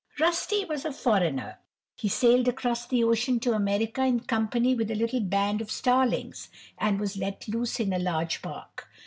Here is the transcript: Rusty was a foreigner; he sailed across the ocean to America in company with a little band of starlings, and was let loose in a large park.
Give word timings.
Rusty 0.19 0.65
was 0.65 0.83
a 0.83 0.91
foreigner; 0.91 1.59
he 1.95 2.07
sailed 2.09 2.47
across 2.47 2.87
the 2.87 3.03
ocean 3.03 3.39
to 3.41 3.53
America 3.53 4.03
in 4.03 4.21
company 4.21 4.73
with 4.73 4.89
a 4.89 4.95
little 4.95 5.19
band 5.21 5.61
of 5.61 5.69
starlings, 5.69 6.49
and 6.79 6.99
was 6.99 7.17
let 7.17 7.47
loose 7.47 7.79
in 7.79 7.93
a 7.93 7.99
large 7.99 8.41
park. 8.41 8.87